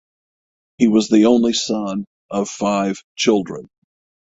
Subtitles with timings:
[0.79, 3.69] He was the only son of five children.